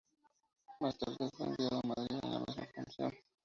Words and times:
Más 0.79 0.97
tarde 0.97 1.29
fue 1.37 1.45
enviado 1.45 1.79
a 1.83 1.87
Madrid 1.89 2.17
en 2.23 2.31
la 2.33 2.39
misma 2.39 2.65
función. 2.73 3.13